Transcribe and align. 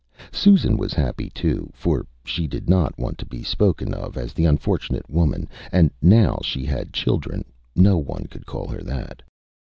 Susan 0.31 0.77
was 0.77 0.93
happy 0.95 1.29
too, 1.29 1.69
for 1.75 2.07
she 2.25 2.47
did 2.47 2.67
not 2.67 2.97
want 2.97 3.19
to 3.19 3.25
be 3.27 3.43
spoken 3.43 3.93
of 3.93 4.17
as 4.17 4.33
the 4.33 4.45
unfortunate 4.45 5.07
woman, 5.07 5.47
and 5.71 5.91
now 6.01 6.39
she 6.41 6.65
had 6.65 6.91
children 6.91 7.45
no 7.75 7.99
one 7.99 8.25
could 8.25 8.47
call 8.47 8.67
her 8.67 8.81
that. 8.81 9.21